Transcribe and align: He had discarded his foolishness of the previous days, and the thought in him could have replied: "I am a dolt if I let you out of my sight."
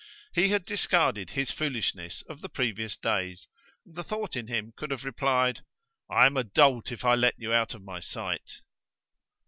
He 0.33 0.49
had 0.49 0.65
discarded 0.65 1.29
his 1.29 1.51
foolishness 1.51 2.23
of 2.27 2.41
the 2.41 2.49
previous 2.49 2.97
days, 2.97 3.47
and 3.85 3.93
the 3.93 4.03
thought 4.03 4.35
in 4.35 4.47
him 4.47 4.73
could 4.75 4.89
have 4.89 5.05
replied: 5.05 5.61
"I 6.09 6.25
am 6.25 6.37
a 6.37 6.43
dolt 6.43 6.91
if 6.91 7.05
I 7.05 7.13
let 7.13 7.35
you 7.37 7.53
out 7.53 7.75
of 7.75 7.83
my 7.83 7.99
sight." 7.99 8.61